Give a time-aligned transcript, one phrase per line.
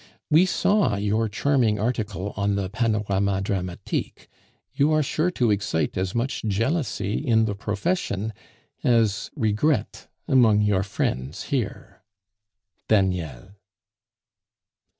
[0.31, 4.27] We saw your charming article on the Panorama Dramatique;
[4.73, 8.33] you are sure to excite as much jealousy in the profession
[8.83, 12.01] as regret among your friends here.
[12.87, 13.51] DANIEL."